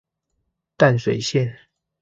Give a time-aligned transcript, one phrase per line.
[0.77, 1.55] 淡水線